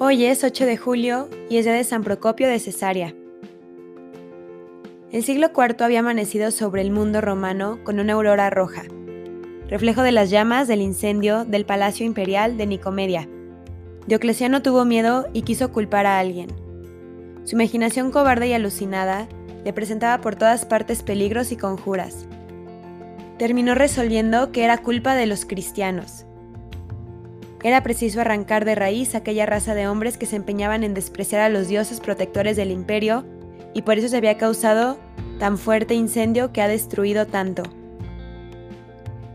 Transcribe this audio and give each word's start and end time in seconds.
Hoy 0.00 0.26
es 0.26 0.44
8 0.44 0.64
de 0.64 0.76
julio 0.76 1.28
y 1.50 1.56
es 1.56 1.64
día 1.64 1.74
de 1.74 1.82
San 1.82 2.04
Procopio 2.04 2.46
de 2.46 2.60
Cesarea. 2.60 3.16
El 5.10 5.24
siglo 5.24 5.48
IV 5.48 5.84
había 5.84 5.98
amanecido 5.98 6.52
sobre 6.52 6.82
el 6.82 6.92
mundo 6.92 7.20
romano 7.20 7.80
con 7.82 7.98
una 7.98 8.12
aurora 8.12 8.48
roja, 8.48 8.84
reflejo 9.66 10.02
de 10.02 10.12
las 10.12 10.30
llamas 10.30 10.68
del 10.68 10.82
incendio 10.82 11.44
del 11.44 11.66
Palacio 11.66 12.06
Imperial 12.06 12.56
de 12.56 12.66
Nicomedia. 12.66 13.28
Diocleciano 14.06 14.62
tuvo 14.62 14.84
miedo 14.84 15.26
y 15.32 15.42
quiso 15.42 15.72
culpar 15.72 16.06
a 16.06 16.20
alguien. 16.20 16.46
Su 17.42 17.56
imaginación 17.56 18.12
cobarde 18.12 18.46
y 18.46 18.52
alucinada 18.52 19.26
le 19.64 19.72
presentaba 19.72 20.20
por 20.20 20.36
todas 20.36 20.64
partes 20.64 21.02
peligros 21.02 21.50
y 21.50 21.56
conjuras. 21.56 22.28
Terminó 23.36 23.74
resolviendo 23.74 24.52
que 24.52 24.62
era 24.62 24.78
culpa 24.78 25.16
de 25.16 25.26
los 25.26 25.44
cristianos 25.44 26.24
era 27.62 27.82
preciso 27.82 28.20
arrancar 28.20 28.64
de 28.64 28.74
raíz 28.74 29.14
aquella 29.14 29.46
raza 29.46 29.74
de 29.74 29.88
hombres 29.88 30.16
que 30.16 30.26
se 30.26 30.36
empeñaban 30.36 30.84
en 30.84 30.94
despreciar 30.94 31.40
a 31.40 31.48
los 31.48 31.68
dioses 31.68 32.00
protectores 32.00 32.56
del 32.56 32.70
imperio, 32.70 33.24
y 33.74 33.82
por 33.82 33.98
eso 33.98 34.08
se 34.08 34.16
había 34.16 34.38
causado 34.38 34.98
tan 35.38 35.58
fuerte 35.58 35.94
incendio 35.94 36.52
que 36.52 36.62
ha 36.62 36.68
destruido 36.68 37.26
tanto. 37.26 37.62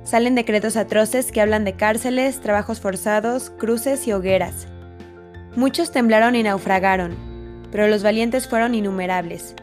Salen 0.03 0.35
decretos 0.35 0.75
atroces 0.75 1.31
que 1.31 1.41
hablan 1.41 1.63
de 1.63 1.73
cárceles, 1.73 2.39
trabajos 2.41 2.81
forzados, 2.81 3.49
cruces 3.51 4.05
y 4.07 4.13
hogueras. 4.13 4.67
Muchos 5.55 5.91
temblaron 5.91 6.35
y 6.35 6.43
naufragaron, 6.43 7.15
pero 7.71 7.87
los 7.87 8.03
valientes 8.03 8.47
fueron 8.47 8.75
innumerables. 8.75 9.55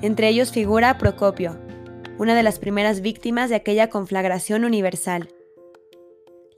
Entre 0.00 0.28
ellos 0.28 0.52
figura 0.52 0.96
Procopio, 0.96 1.58
una 2.18 2.34
de 2.34 2.42
las 2.42 2.58
primeras 2.58 3.00
víctimas 3.00 3.50
de 3.50 3.56
aquella 3.56 3.88
conflagración 3.90 4.64
universal. 4.64 5.28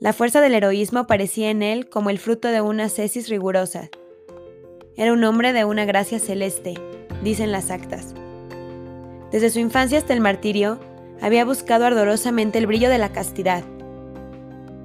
La 0.01 0.13
fuerza 0.13 0.41
del 0.41 0.55
heroísmo 0.55 1.05
parecía 1.05 1.51
en 1.51 1.61
él 1.61 1.87
como 1.87 2.09
el 2.09 2.17
fruto 2.17 2.47
de 2.47 2.59
una 2.59 2.89
cesis 2.89 3.29
rigurosa. 3.29 3.91
Era 4.97 5.13
un 5.13 5.23
hombre 5.23 5.53
de 5.53 5.63
una 5.63 5.85
gracia 5.85 6.17
celeste, 6.17 6.73
dicen 7.23 7.51
las 7.51 7.69
actas. 7.69 8.15
Desde 9.31 9.51
su 9.51 9.59
infancia 9.59 9.99
hasta 9.99 10.13
el 10.13 10.19
martirio, 10.19 10.79
había 11.21 11.45
buscado 11.45 11.85
ardorosamente 11.85 12.57
el 12.57 12.65
brillo 12.65 12.89
de 12.89 12.97
la 12.97 13.11
castidad. 13.11 13.63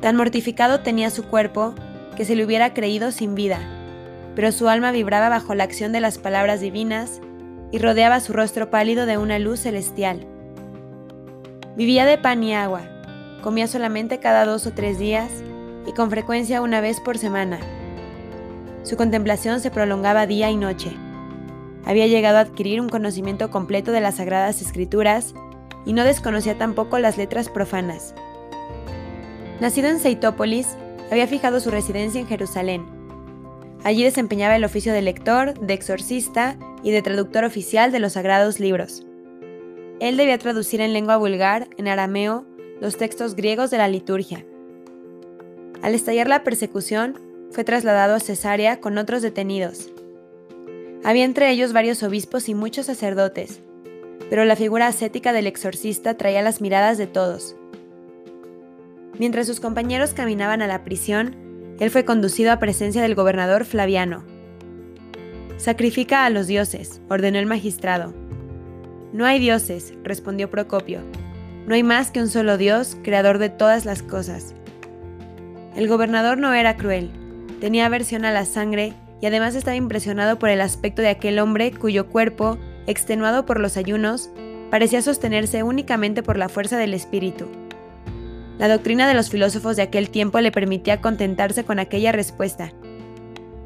Tan 0.02 0.16
mortificado 0.16 0.80
tenía 0.80 1.08
su 1.08 1.24
cuerpo 1.24 1.74
que 2.14 2.26
se 2.26 2.36
le 2.36 2.44
hubiera 2.44 2.74
creído 2.74 3.10
sin 3.10 3.34
vida, 3.34 3.60
pero 4.34 4.52
su 4.52 4.68
alma 4.68 4.92
vibraba 4.92 5.30
bajo 5.30 5.54
la 5.54 5.64
acción 5.64 5.92
de 5.92 6.00
las 6.00 6.18
palabras 6.18 6.60
divinas 6.60 7.22
y 7.72 7.78
rodeaba 7.78 8.20
su 8.20 8.34
rostro 8.34 8.68
pálido 8.68 9.06
de 9.06 9.16
una 9.16 9.38
luz 9.38 9.60
celestial. 9.60 10.26
Vivía 11.74 12.04
de 12.04 12.18
pan 12.18 12.44
y 12.44 12.52
agua, 12.52 12.95
Comía 13.42 13.66
solamente 13.66 14.18
cada 14.18 14.44
dos 14.44 14.66
o 14.66 14.72
tres 14.72 14.98
días 14.98 15.30
y 15.86 15.92
con 15.92 16.10
frecuencia 16.10 16.62
una 16.62 16.80
vez 16.80 17.00
por 17.00 17.18
semana. 17.18 17.60
Su 18.82 18.96
contemplación 18.96 19.60
se 19.60 19.70
prolongaba 19.70 20.26
día 20.26 20.50
y 20.50 20.56
noche. 20.56 20.92
Había 21.84 22.06
llegado 22.06 22.38
a 22.38 22.40
adquirir 22.40 22.80
un 22.80 22.88
conocimiento 22.88 23.50
completo 23.50 23.92
de 23.92 24.00
las 24.00 24.16
sagradas 24.16 24.60
escrituras 24.62 25.34
y 25.84 25.92
no 25.92 26.04
desconocía 26.04 26.58
tampoco 26.58 26.98
las 26.98 27.16
letras 27.16 27.48
profanas. 27.48 28.14
Nacido 29.60 29.88
en 29.88 30.00
Seitópolis, 30.00 30.76
había 31.10 31.26
fijado 31.26 31.60
su 31.60 31.70
residencia 31.70 32.20
en 32.20 32.26
Jerusalén. 32.26 32.84
Allí 33.84 34.02
desempeñaba 34.02 34.56
el 34.56 34.64
oficio 34.64 34.92
de 34.92 35.02
lector, 35.02 35.58
de 35.60 35.74
exorcista 35.74 36.56
y 36.82 36.90
de 36.90 37.02
traductor 37.02 37.44
oficial 37.44 37.92
de 37.92 38.00
los 38.00 38.14
sagrados 38.14 38.58
libros. 38.58 39.06
Él 40.00 40.16
debía 40.16 40.38
traducir 40.38 40.80
en 40.80 40.92
lengua 40.92 41.16
vulgar, 41.16 41.68
en 41.78 41.88
arameo, 41.88 42.44
los 42.80 42.96
textos 42.96 43.36
griegos 43.36 43.70
de 43.70 43.78
la 43.78 43.88
liturgia. 43.88 44.44
Al 45.82 45.94
estallar 45.94 46.28
la 46.28 46.44
persecución, 46.44 47.18
fue 47.50 47.64
trasladado 47.64 48.14
a 48.14 48.20
Cesarea 48.20 48.80
con 48.80 48.98
otros 48.98 49.22
detenidos. 49.22 49.90
Había 51.04 51.24
entre 51.24 51.50
ellos 51.50 51.72
varios 51.72 52.02
obispos 52.02 52.48
y 52.48 52.54
muchos 52.54 52.86
sacerdotes, 52.86 53.60
pero 54.28 54.44
la 54.44 54.56
figura 54.56 54.88
ascética 54.88 55.32
del 55.32 55.46
exorcista 55.46 56.16
traía 56.16 56.42
las 56.42 56.60
miradas 56.60 56.98
de 56.98 57.06
todos. 57.06 57.56
Mientras 59.18 59.46
sus 59.46 59.60
compañeros 59.60 60.12
caminaban 60.12 60.62
a 60.62 60.66
la 60.66 60.84
prisión, 60.84 61.36
él 61.78 61.90
fue 61.90 62.04
conducido 62.04 62.52
a 62.52 62.58
presencia 62.58 63.02
del 63.02 63.14
gobernador 63.14 63.64
Flaviano. 63.64 64.24
Sacrifica 65.56 66.26
a 66.26 66.30
los 66.30 66.46
dioses, 66.46 67.00
ordenó 67.08 67.38
el 67.38 67.46
magistrado. 67.46 68.12
No 69.12 69.24
hay 69.24 69.38
dioses, 69.38 69.94
respondió 70.02 70.50
Procopio, 70.50 71.00
no 71.66 71.74
hay 71.74 71.82
más 71.82 72.10
que 72.10 72.20
un 72.20 72.28
solo 72.28 72.56
Dios, 72.58 72.96
creador 73.02 73.38
de 73.38 73.48
todas 73.48 73.84
las 73.84 74.02
cosas. 74.02 74.54
El 75.74 75.88
gobernador 75.88 76.38
no 76.38 76.54
era 76.54 76.76
cruel, 76.76 77.10
tenía 77.60 77.86
aversión 77.86 78.24
a 78.24 78.30
la 78.30 78.44
sangre 78.44 78.92
y 79.20 79.26
además 79.26 79.54
estaba 79.54 79.76
impresionado 79.76 80.38
por 80.38 80.48
el 80.48 80.60
aspecto 80.60 81.02
de 81.02 81.08
aquel 81.08 81.38
hombre 81.38 81.72
cuyo 81.72 82.06
cuerpo, 82.06 82.58
extenuado 82.86 83.46
por 83.46 83.58
los 83.58 83.76
ayunos, 83.76 84.30
parecía 84.70 85.02
sostenerse 85.02 85.62
únicamente 85.62 86.22
por 86.22 86.38
la 86.38 86.48
fuerza 86.48 86.78
del 86.78 86.94
espíritu. 86.94 87.48
La 88.58 88.68
doctrina 88.68 89.06
de 89.06 89.14
los 89.14 89.28
filósofos 89.28 89.76
de 89.76 89.82
aquel 89.82 90.08
tiempo 90.08 90.40
le 90.40 90.52
permitía 90.52 91.00
contentarse 91.00 91.64
con 91.64 91.78
aquella 91.78 92.12
respuesta. 92.12 92.72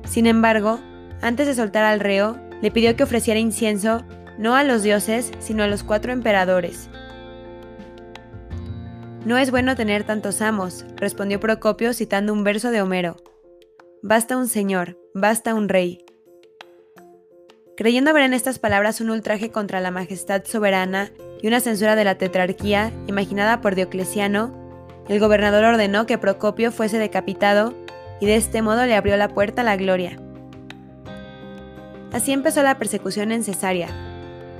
Sin 0.08 0.26
embargo, 0.26 0.80
antes 1.20 1.46
de 1.46 1.54
soltar 1.54 1.84
al 1.84 2.00
reo, 2.00 2.38
le 2.62 2.70
pidió 2.70 2.96
que 2.96 3.04
ofreciera 3.04 3.38
incienso 3.38 4.02
no 4.38 4.56
a 4.56 4.64
los 4.64 4.82
dioses, 4.82 5.32
sino 5.38 5.62
a 5.62 5.66
los 5.66 5.84
cuatro 5.84 6.12
emperadores, 6.12 6.88
no 9.24 9.36
es 9.36 9.50
bueno 9.50 9.76
tener 9.76 10.04
tantos 10.04 10.40
amos, 10.40 10.86
respondió 10.96 11.40
Procopio 11.40 11.92
citando 11.92 12.32
un 12.32 12.42
verso 12.42 12.70
de 12.70 12.80
Homero. 12.80 13.16
Basta 14.02 14.36
un 14.36 14.48
señor, 14.48 14.98
basta 15.14 15.54
un 15.54 15.68
rey. 15.68 16.04
Creyendo 17.76 18.14
ver 18.14 18.22
en 18.22 18.34
estas 18.34 18.58
palabras 18.58 19.00
un 19.00 19.10
ultraje 19.10 19.50
contra 19.50 19.80
la 19.80 19.90
majestad 19.90 20.44
soberana 20.44 21.10
y 21.42 21.48
una 21.48 21.60
censura 21.60 21.96
de 21.96 22.04
la 22.04 22.16
tetrarquía 22.16 22.92
imaginada 23.06 23.60
por 23.60 23.74
Diocleciano, 23.74 24.54
el 25.08 25.20
gobernador 25.20 25.64
ordenó 25.64 26.06
que 26.06 26.18
Procopio 26.18 26.72
fuese 26.72 26.98
decapitado 26.98 27.74
y 28.20 28.26
de 28.26 28.36
este 28.36 28.62
modo 28.62 28.86
le 28.86 28.94
abrió 28.94 29.16
la 29.18 29.28
puerta 29.28 29.60
a 29.62 29.64
la 29.64 29.76
gloria. 29.76 30.18
Así 32.12 32.32
empezó 32.32 32.62
la 32.62 32.78
persecución 32.78 33.32
en 33.32 33.44
Cesarea. 33.44 33.88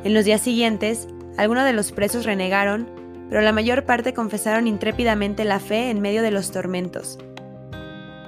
En 0.05 0.13
los 0.13 0.25
días 0.25 0.41
siguientes, 0.43 1.09
algunos 1.37 1.65
de 1.65 1.73
los 1.73 1.93
presos 1.93 2.25
renegaron 2.25 3.00
pero 3.31 3.41
la 3.41 3.53
mayor 3.53 3.85
parte 3.85 4.13
confesaron 4.13 4.67
intrépidamente 4.67 5.45
la 5.45 5.61
fe 5.61 5.89
en 5.89 6.03
medio 6.03 6.21
de 6.21 6.33
los 6.33 6.51
tormentos. 6.51 7.19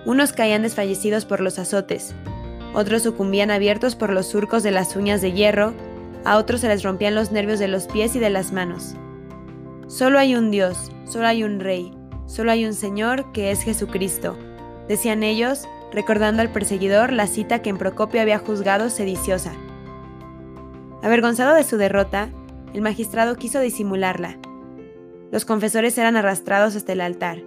Unos 0.06 0.32
caían 0.32 0.62
desfallecidos 0.62 1.26
por 1.26 1.40
los 1.40 1.58
azotes, 1.58 2.14
otros 2.72 3.02
sucumbían 3.02 3.50
abiertos 3.50 3.96
por 3.96 4.10
los 4.12 4.26
surcos 4.26 4.62
de 4.62 4.70
las 4.70 4.96
uñas 4.96 5.20
de 5.20 5.32
hierro, 5.32 5.74
a 6.24 6.38
otros 6.38 6.60
se 6.60 6.68
les 6.68 6.82
rompían 6.84 7.16
los 7.16 7.32
nervios 7.32 7.58
de 7.58 7.68
los 7.68 7.86
pies 7.88 8.14
y 8.16 8.20
de 8.20 8.30
las 8.30 8.52
manos. 8.52 8.94
Solo 9.88 10.18
hay 10.18 10.36
un 10.36 10.50
Dios, 10.50 10.92
solo 11.04 11.26
hay 11.26 11.42
un 11.42 11.60
Rey, 11.60 11.92
solo 12.26 12.52
hay 12.52 12.64
un 12.64 12.72
Señor 12.72 13.32
que 13.32 13.50
es 13.50 13.62
Jesucristo, 13.62 14.38
decían 14.88 15.22
ellos, 15.22 15.69
recordando 15.92 16.40
al 16.40 16.50
perseguidor 16.50 17.12
la 17.12 17.26
cita 17.26 17.60
que 17.60 17.70
en 17.70 17.76
Procopio 17.76 18.22
había 18.22 18.38
juzgado 18.38 18.88
sediciosa. 18.88 19.52
Avergonzado 21.02 21.54
de 21.54 21.64
su 21.64 21.76
derrota, 21.76 22.30
el 22.72 22.80
magistrado 22.80 23.36
quiso 23.36 23.60
disimularla, 23.60 24.38
los 25.32 25.47
confesores 25.47 25.97
eran 25.98 26.16
arrastrados 26.16 26.76
hasta 26.76 26.93
el 26.93 27.00
altar. 27.00 27.43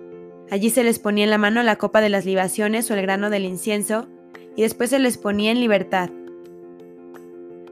Allí 0.50 0.72
se 0.72 0.84
les 0.84 1.00
ponía 1.00 1.24
en 1.24 1.30
la 1.30 1.38
mano 1.38 1.64
la 1.64 1.78
copa 1.78 2.02
de 2.02 2.10
las 2.10 2.26
libaciones 2.26 2.90
o 2.90 2.96
el 2.96 3.02
grano 3.04 3.30
del 3.30 3.46
incienso, 3.46 4.08
y 4.56 4.64
después 4.64 4.90
se 4.90 5.00
les 5.00 5.18
ponía 5.18 5.52
en 5.52 5.60
libertad. 5.60 6.10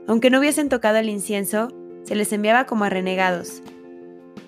Aunque 0.08 0.30
no 0.30 0.40
hubiesen 0.40 0.70
tocado 0.70 0.98
el 0.98 1.10
incienso, 1.10 1.70
se 2.04 2.16
les 2.16 2.32
enviaba 2.32 2.66
como 2.66 2.84
a 2.84 2.90
renegados. 2.90 3.64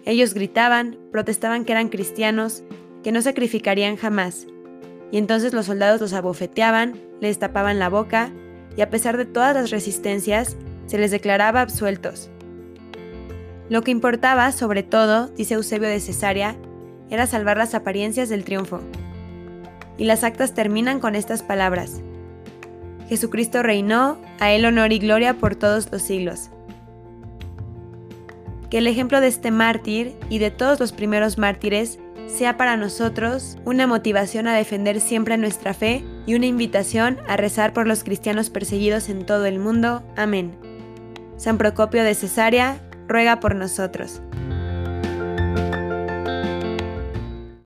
Ellos 0.06 0.34
gritaban, 0.34 0.98
protestaban 1.12 1.66
que 1.66 1.72
eran 1.72 1.90
cristianos, 1.90 2.64
que 3.03 3.12
no 3.12 3.22
sacrificarían 3.22 3.96
jamás, 3.96 4.46
y 5.11 5.18
entonces 5.18 5.53
los 5.53 5.66
soldados 5.66 6.00
los 6.00 6.14
abofeteaban, 6.14 7.00
les 7.22 7.40
tapaban 7.40 7.79
la 7.79 7.90
boca, 7.90 8.32
y 8.78 8.82
a 8.82 8.90
pesar 8.91 9.18
de 9.18 9.26
todas 9.26 9.56
las 9.56 9.72
resistencias, 9.72 10.58
se 10.85 11.00
les 11.00 11.09
declaraba 11.09 11.61
absueltos. 11.61 12.29
Lo 13.70 13.82
que 13.82 13.91
importaba, 13.91 14.52
sobre 14.52 14.84
todo, 14.84 15.28
dice 15.28 15.56
Eusebio 15.56 15.90
de 15.90 16.00
Cesarea, 16.00 16.56
era 17.09 17.26
salvar 17.26 17.58
las 17.58 17.73
apariencias 17.73 18.29
del 18.29 18.44
triunfo. 18.44 18.79
Y 19.97 20.06
las 20.06 20.23
actas 20.23 20.53
terminan 20.53 21.00
con 21.00 21.16
estas 21.16 21.41
palabras. 21.41 22.02
Jesucristo 23.08 23.64
reinó, 23.64 24.17
a 24.40 24.52
él 24.52 24.66
honor 24.66 24.91
y 24.91 25.00
gloria 25.00 25.35
por 25.35 25.56
todos 25.56 25.91
los 25.91 26.02
siglos. 26.02 26.50
Que 28.70 28.79
el 28.79 28.88
ejemplo 28.88 29.22
de 29.22 29.28
este 29.28 29.52
mártir 29.52 30.16
y 30.29 30.40
de 30.40 30.52
todos 30.52 30.79
los 30.79 30.91
primeros 30.91 31.38
mártires 31.38 32.00
sea 32.28 32.58
para 32.58 32.78
nosotros 32.78 33.58
una 33.66 33.88
motivación 33.88 34.47
a 34.47 34.56
defender 34.56 35.00
siempre 35.00 35.38
nuestra 35.38 35.73
fe 35.73 36.03
y 36.26 36.35
una 36.35 36.47
invitación 36.47 37.20
a 37.28 37.38
rezar 37.38 37.73
por 37.73 37.88
los 37.88 38.03
cristianos 38.03 38.50
perseguidos 38.50 39.09
en 39.09 39.26
todo 39.26 39.46
el 39.46 39.59
mundo. 39.59 40.03
Amén. 40.16 40.56
San 41.38 41.58
Procopio 41.58 42.03
de 42.03 42.16
Cesarea, 42.16 42.82
ruega 43.07 43.40
por 43.40 43.55
nosotros. 43.55 44.22